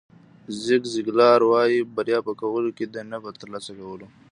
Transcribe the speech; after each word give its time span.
زیګ 0.63 0.83
زیګلار 0.93 1.39
وایي 1.45 1.79
بریا 1.95 2.19
په 2.27 2.33
کولو 2.41 2.69
کې 2.77 2.85
ده 2.93 3.01
نه 3.11 3.17
په 3.23 3.29
ترلاسه 3.39 3.71
کولو. 3.79 4.07